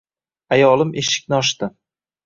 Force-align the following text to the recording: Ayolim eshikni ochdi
Ayolim 0.55 0.95
eshikni 1.03 1.39
ochdi 1.45 1.75